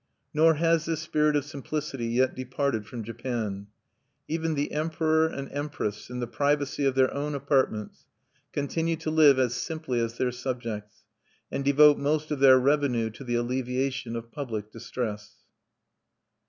Nor 0.33 0.55
has 0.55 0.85
this 0.85 0.99
spirit 0.99 1.35
of 1.35 1.45
simplicity 1.45 2.07
yet 2.07 2.33
departed 2.35 2.87
from 2.87 3.03
Japan. 3.03 3.67
Even 4.27 4.55
the 4.55 4.71
Emperor 4.71 5.27
and 5.27 5.47
Empress, 5.51 6.09
in 6.09 6.19
the 6.19 6.25
privacy 6.25 6.85
of 6.85 6.95
their 6.95 7.13
own 7.13 7.35
apartments, 7.35 8.07
continue 8.51 8.95
to 8.95 9.11
live 9.11 9.37
as 9.37 9.53
simply 9.53 9.99
as 9.99 10.17
their 10.17 10.31
subjects, 10.31 11.03
and 11.51 11.63
devote 11.63 11.99
most 11.99 12.31
of 12.31 12.39
their 12.39 12.57
revenue 12.57 13.11
to 13.11 13.23
the 13.23 13.35
alleviation 13.35 14.15
of 14.15 14.31
public 14.31 14.71
distress. 14.71 15.35